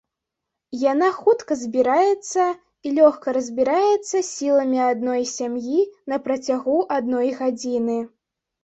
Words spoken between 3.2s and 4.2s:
разбіраецца